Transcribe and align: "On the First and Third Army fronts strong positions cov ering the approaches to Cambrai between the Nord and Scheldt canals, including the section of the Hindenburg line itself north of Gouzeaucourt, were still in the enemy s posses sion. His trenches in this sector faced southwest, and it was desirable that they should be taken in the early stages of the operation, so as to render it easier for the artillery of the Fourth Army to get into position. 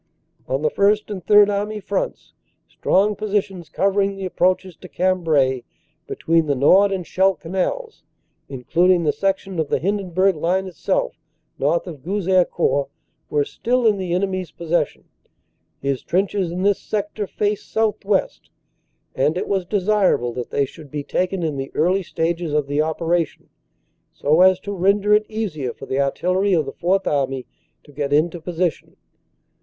"On 0.47 0.63
the 0.63 0.71
First 0.71 1.11
and 1.11 1.23
Third 1.23 1.47
Army 1.47 1.79
fronts 1.79 2.33
strong 2.67 3.15
positions 3.15 3.69
cov 3.69 3.93
ering 3.93 4.15
the 4.15 4.25
approaches 4.25 4.75
to 4.77 4.89
Cambrai 4.89 5.63
between 6.07 6.47
the 6.47 6.55
Nord 6.55 6.91
and 6.91 7.05
Scheldt 7.05 7.39
canals, 7.39 8.01
including 8.49 9.03
the 9.03 9.11
section 9.11 9.59
of 9.59 9.69
the 9.69 9.77
Hindenburg 9.77 10.35
line 10.35 10.65
itself 10.65 11.19
north 11.59 11.85
of 11.85 12.01
Gouzeaucourt, 12.01 12.89
were 13.29 13.45
still 13.45 13.85
in 13.85 13.97
the 13.99 14.11
enemy 14.15 14.41
s 14.41 14.49
posses 14.49 14.87
sion. 14.87 15.03
His 15.79 16.01
trenches 16.01 16.51
in 16.51 16.63
this 16.63 16.79
sector 16.79 17.27
faced 17.27 17.71
southwest, 17.71 18.49
and 19.13 19.37
it 19.37 19.47
was 19.47 19.65
desirable 19.67 20.33
that 20.33 20.49
they 20.49 20.65
should 20.65 20.89
be 20.89 21.03
taken 21.03 21.43
in 21.43 21.57
the 21.57 21.69
early 21.75 22.01
stages 22.01 22.53
of 22.53 22.65
the 22.65 22.81
operation, 22.81 23.49
so 24.11 24.41
as 24.41 24.59
to 24.61 24.73
render 24.73 25.13
it 25.13 25.27
easier 25.29 25.71
for 25.73 25.85
the 25.85 26.01
artillery 26.01 26.53
of 26.53 26.65
the 26.65 26.73
Fourth 26.73 27.05
Army 27.05 27.45
to 27.83 27.91
get 27.91 28.11
into 28.11 28.41
position. 28.41 28.95